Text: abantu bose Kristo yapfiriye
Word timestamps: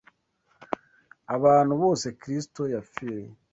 abantu 1.35 1.73
bose 1.81 2.07
Kristo 2.21 2.61
yapfiriye 2.73 3.31